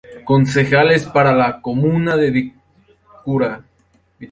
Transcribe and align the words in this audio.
Concejales 0.23 1.05
para 1.05 1.31
la 1.31 1.61
comuna 1.61 2.17
de 2.17 2.31
Vitacura 2.31 3.63